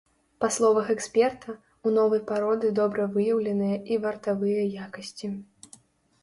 Па 0.43 0.47
словах 0.53 0.87
эксперта, 0.93 1.53
у 1.89 1.93
новай 1.97 2.21
пароды 2.31 2.71
добра 2.79 3.05
выяўленыя 3.19 3.77
і 3.91 4.01
вартавыя 4.07 4.63
якасці. 4.87 5.33